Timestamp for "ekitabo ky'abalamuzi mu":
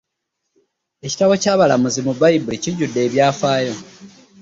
1.05-2.13